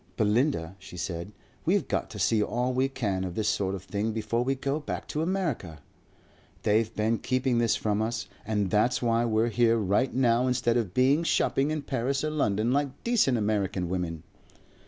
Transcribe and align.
Belinda,' 0.17 0.75
she 0.79 0.97
said, 0.97 1.31
'we've 1.63 1.87
got 1.87 2.09
to 2.09 2.17
see 2.17 2.41
all 2.41 2.73
we 2.73 2.89
can 2.89 3.23
of 3.23 3.35
this 3.35 3.47
sort 3.49 3.75
of 3.75 3.83
thing 3.83 4.13
before 4.13 4.43
we 4.43 4.55
go 4.55 4.79
back 4.79 5.07
to 5.09 5.21
America. 5.21 5.77
They've 6.63 6.91
been 6.95 7.19
keeping 7.19 7.59
this 7.59 7.75
from 7.75 8.01
us.' 8.01 8.27
And 8.43 8.71
that's 8.71 9.03
why 9.03 9.25
we're 9.25 9.49
here 9.49 9.77
right 9.77 10.11
now 10.11 10.47
instead 10.47 10.75
of 10.75 10.95
being 10.95 11.21
shopping 11.21 11.69
in 11.69 11.83
Paris 11.83 12.23
or 12.23 12.31
London 12.31 12.71
like 12.71 13.03
decent 13.03 13.37
American 13.37 13.89
women." 13.89 14.23